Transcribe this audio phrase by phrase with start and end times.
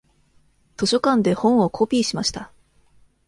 [0.77, 2.51] 図書館で本をコピーしました。